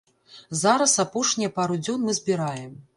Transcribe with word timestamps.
Зараз 0.61 0.95
апошнія 1.05 1.55
пару 1.61 1.81
дзён 1.85 1.99
мы 2.09 2.21
збіраем. 2.25 2.79